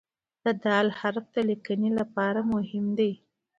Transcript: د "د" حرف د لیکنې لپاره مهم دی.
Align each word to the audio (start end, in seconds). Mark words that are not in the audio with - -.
د 0.43 0.45
"د" 0.63 0.65
حرف 0.99 1.25
د 1.35 1.37
لیکنې 1.49 1.89
لپاره 1.99 2.39
مهم 2.53 2.85
دی. 2.99 3.11